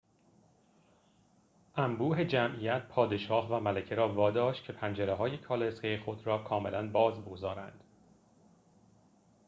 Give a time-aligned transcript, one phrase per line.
[1.75, 7.83] انبوه جمعیت پادشاه و ملکه را واداشت که پنجره‌های کالسکه خود را کاملا باز بگذارند